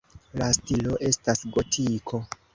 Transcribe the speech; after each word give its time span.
La 0.41 0.45
stilo 0.59 0.95
estas 1.11 1.45
gotiko. 1.59 2.25